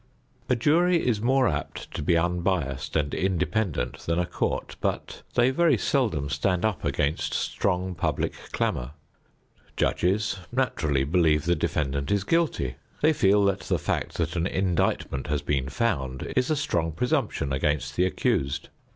A 0.49 0.55
jury 0.55 1.05
is 1.07 1.21
more 1.21 1.47
apt 1.47 1.93
to 1.93 2.01
be 2.01 2.17
unbiased 2.17 2.95
and 2.95 3.13
independent 3.13 3.99
than 3.99 4.17
a 4.17 4.25
court, 4.25 4.75
but 4.81 5.21
they 5.35 5.51
very 5.51 5.77
seldom 5.77 6.27
stand 6.27 6.65
up 6.65 6.83
against 6.83 7.35
strong 7.35 7.93
public 7.93 8.33
clamor. 8.51 8.93
Judges 9.77 10.39
naturally 10.51 11.03
believe 11.03 11.45
the 11.45 11.55
defendant 11.55 12.09
is 12.09 12.23
guilty. 12.23 12.77
They 13.01 13.13
feel 13.13 13.45
that 13.45 13.59
the 13.59 13.77
fact 13.77 14.15
that 14.15 14.35
an 14.35 14.47
indictment 14.47 15.27
has 15.27 15.43
been 15.43 15.69
found 15.69 16.33
is 16.35 16.49
a 16.49 16.55
strong 16.55 16.93
presumption 16.93 17.53
against 17.53 17.95
the 17.95 18.07
accused. 18.07 18.69